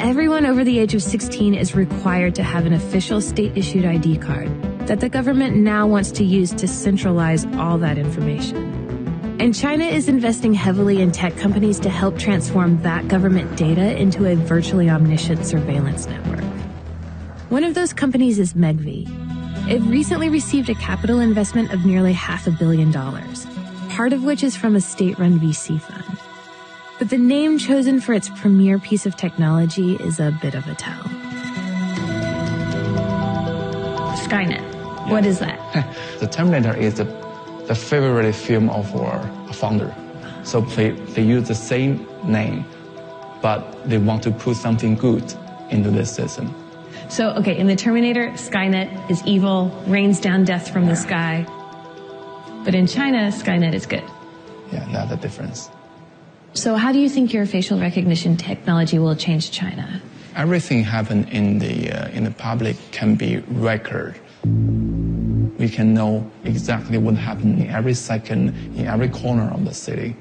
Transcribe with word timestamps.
everyone 0.00 0.44
over 0.44 0.62
the 0.62 0.78
age 0.78 0.94
of 0.94 1.02
16 1.02 1.54
is 1.54 1.74
required 1.74 2.34
to 2.34 2.42
have 2.42 2.66
an 2.66 2.72
official 2.72 3.20
state 3.20 3.56
issued 3.56 3.84
ID 3.84 4.18
card 4.18 4.48
that 4.86 5.00
the 5.00 5.08
government 5.08 5.56
now 5.56 5.86
wants 5.86 6.10
to 6.12 6.24
use 6.24 6.52
to 6.52 6.68
centralize 6.68 7.46
all 7.56 7.78
that 7.78 7.98
information. 7.98 8.74
And 9.40 9.54
China 9.54 9.84
is 9.84 10.08
investing 10.08 10.54
heavily 10.54 11.00
in 11.00 11.12
tech 11.12 11.36
companies 11.36 11.80
to 11.80 11.90
help 11.90 12.18
transform 12.18 12.80
that 12.82 13.08
government 13.08 13.56
data 13.56 13.96
into 13.96 14.26
a 14.26 14.34
virtually 14.34 14.88
omniscient 14.88 15.44
surveillance 15.44 16.06
network. 16.06 16.44
One 17.50 17.64
of 17.64 17.74
those 17.74 17.92
companies 17.92 18.38
is 18.38 18.54
Megvii. 18.54 19.08
It 19.68 19.80
recently 19.80 20.28
received 20.28 20.68
a 20.68 20.74
capital 20.74 21.20
investment 21.20 21.72
of 21.72 21.84
nearly 21.84 22.12
half 22.12 22.46
a 22.46 22.50
billion 22.50 22.90
dollars, 22.90 23.46
part 23.90 24.12
of 24.12 24.24
which 24.24 24.42
is 24.42 24.56
from 24.56 24.76
a 24.76 24.80
state 24.80 25.18
run 25.18 25.40
VC 25.40 25.80
fund. 25.80 26.15
But 26.98 27.10
the 27.10 27.18
name 27.18 27.58
chosen 27.58 28.00
for 28.00 28.14
its 28.14 28.30
premier 28.30 28.78
piece 28.78 29.04
of 29.04 29.16
technology 29.16 29.96
is 29.96 30.18
a 30.18 30.36
bit 30.40 30.54
of 30.54 30.66
a 30.66 30.74
tell. 30.74 31.02
Skynet. 34.16 34.62
What 35.10 35.26
is 35.26 35.38
that? 35.40 35.58
the 36.20 36.26
Terminator 36.26 36.74
is 36.74 36.94
the, 36.94 37.04
the 37.66 37.74
favorite 37.74 38.32
film 38.34 38.70
of 38.70 38.96
our 38.96 39.22
founder. 39.52 39.94
So 40.42 40.62
they, 40.62 40.90
they 40.90 41.22
use 41.22 41.48
the 41.48 41.54
same 41.54 42.06
name, 42.24 42.64
but 43.42 43.60
they 43.86 43.98
want 43.98 44.22
to 44.22 44.30
put 44.30 44.56
something 44.56 44.94
good 44.94 45.34
into 45.68 45.90
this 45.90 46.10
system. 46.14 46.54
So, 47.10 47.30
okay, 47.34 47.58
in 47.58 47.66
the 47.66 47.76
Terminator, 47.76 48.30
Skynet 48.30 49.10
is 49.10 49.22
evil, 49.26 49.68
rains 49.86 50.18
down 50.18 50.44
death 50.44 50.72
from 50.72 50.86
the 50.86 50.96
sky. 50.96 51.46
But 52.64 52.74
in 52.74 52.86
China, 52.86 53.30
Skynet 53.30 53.74
is 53.74 53.84
good. 53.84 54.02
Yeah, 54.72 54.88
that's 54.90 55.10
the 55.10 55.16
difference. 55.16 55.70
So, 56.56 56.76
how 56.76 56.90
do 56.90 56.98
you 56.98 57.10
think 57.10 57.34
your 57.34 57.44
facial 57.44 57.78
recognition 57.78 58.38
technology 58.38 58.98
will 58.98 59.14
change 59.14 59.50
China? 59.50 60.00
Everything 60.34 60.82
happen 60.82 61.28
in 61.28 61.58
the 61.58 61.92
uh, 61.92 62.08
in 62.16 62.24
the 62.24 62.30
public 62.30 62.78
can 62.92 63.14
be 63.14 63.44
record. 63.48 64.18
We 64.42 65.68
can 65.68 65.92
know 65.92 66.24
exactly 66.44 66.96
what 66.96 67.16
happened 67.16 67.60
in 67.60 67.68
every 67.68 67.92
second, 67.92 68.56
in 68.74 68.86
every 68.86 69.10
corner 69.10 69.50
of 69.52 69.66
the 69.66 69.74
city. 69.74 70.16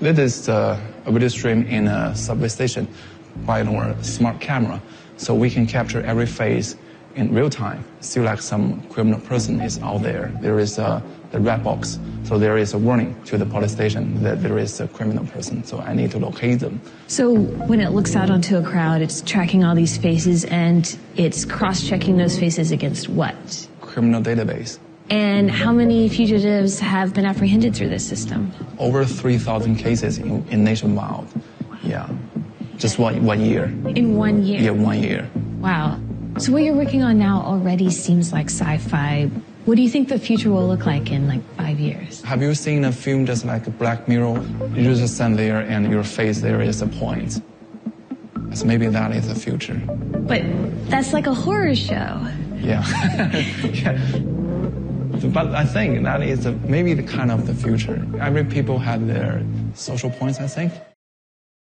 This 0.00 0.18
is 0.18 0.48
uh, 0.50 0.78
a 1.06 1.12
video 1.12 1.28
stream 1.28 1.62
in 1.66 1.88
a 1.88 2.14
subway 2.14 2.48
station 2.48 2.86
by 3.46 3.62
our 3.62 3.96
smart 4.02 4.40
camera, 4.40 4.82
so 5.16 5.34
we 5.34 5.48
can 5.48 5.66
capture 5.66 6.02
every 6.02 6.26
face 6.26 6.76
in 7.14 7.34
real 7.34 7.50
time. 7.50 7.84
Still 8.00 8.24
like 8.24 8.40
some 8.40 8.82
criminal 8.88 9.20
person 9.20 9.60
is 9.60 9.78
out 9.80 10.02
there. 10.02 10.32
There 10.40 10.58
is 10.58 10.78
a 10.78 11.02
the 11.30 11.40
red 11.40 11.62
box. 11.62 11.98
So 12.24 12.38
there 12.38 12.56
is 12.56 12.74
a 12.74 12.78
warning 12.78 13.20
to 13.24 13.38
the 13.38 13.46
police 13.46 13.72
station 13.72 14.22
that 14.22 14.42
there 14.42 14.58
is 14.58 14.80
a 14.80 14.88
criminal 14.88 15.26
person. 15.26 15.64
So 15.64 15.78
I 15.78 15.94
need 15.94 16.10
to 16.12 16.18
locate 16.18 16.60
them. 16.60 16.80
So 17.06 17.34
when 17.34 17.80
it 17.80 17.90
looks 17.90 18.16
out 18.16 18.30
onto 18.30 18.56
a 18.56 18.62
crowd, 18.62 19.02
it's 19.02 19.20
tracking 19.22 19.64
all 19.64 19.74
these 19.74 19.96
faces 19.96 20.44
and 20.46 20.98
it's 21.16 21.44
cross-checking 21.44 22.16
those 22.16 22.38
faces 22.38 22.70
against 22.70 23.08
what? 23.08 23.68
Criminal 23.80 24.22
database. 24.22 24.78
And 25.10 25.50
how 25.50 25.72
many 25.72 26.08
fugitives 26.08 26.78
have 26.80 27.14
been 27.14 27.24
apprehended 27.24 27.74
through 27.74 27.88
this 27.88 28.06
system? 28.06 28.52
Over 28.78 29.04
3,000 29.06 29.76
cases 29.76 30.18
in, 30.18 30.46
in 30.48 30.64
nationwide. 30.64 31.26
Yeah. 31.82 32.08
Just 32.76 32.98
one, 32.98 33.24
one 33.24 33.40
year. 33.40 33.64
In 33.64 34.16
one 34.16 34.44
year? 34.44 34.60
Yeah, 34.60 34.70
one 34.70 35.02
year. 35.02 35.28
Wow. 35.60 35.98
So 36.38 36.52
what 36.52 36.62
you're 36.62 36.76
working 36.76 37.02
on 37.02 37.18
now 37.18 37.42
already 37.42 37.90
seems 37.90 38.32
like 38.32 38.46
sci-fi. 38.46 39.28
What 39.64 39.74
do 39.74 39.82
you 39.82 39.88
think 39.88 40.08
the 40.08 40.20
future 40.20 40.50
will 40.50 40.68
look 40.68 40.86
like 40.86 41.10
in 41.10 41.26
like 41.26 41.42
five 41.56 41.80
years? 41.80 42.22
Have 42.22 42.42
you 42.42 42.54
seen 42.54 42.84
a 42.84 42.92
film 42.92 43.26
just 43.26 43.44
like 43.44 43.66
a 43.66 43.70
Black 43.70 44.06
Mirror? 44.06 44.40
You 44.72 44.94
just 44.94 45.16
stand 45.16 45.36
there 45.36 45.60
and 45.60 45.90
your 45.90 46.04
face 46.04 46.40
there 46.40 46.62
is 46.62 46.80
a 46.80 46.86
point. 46.86 47.42
So 48.54 48.64
maybe 48.66 48.86
that 48.86 49.10
is 49.16 49.26
the 49.26 49.34
future. 49.34 49.82
But 49.84 50.42
that's 50.88 51.12
like 51.12 51.26
a 51.26 51.34
horror 51.34 51.74
show. 51.74 52.24
Yeah. 52.60 52.86
yeah. 53.64 53.98
But 55.32 55.48
I 55.48 55.64
think 55.64 56.04
that 56.04 56.22
is 56.22 56.46
a, 56.46 56.52
maybe 56.52 56.94
the 56.94 57.02
kind 57.02 57.32
of 57.32 57.48
the 57.48 57.54
future. 57.54 58.00
Every 58.20 58.44
people 58.44 58.78
have 58.78 59.08
their 59.08 59.44
social 59.74 60.10
points, 60.10 60.38
I 60.38 60.46
think. 60.46 60.72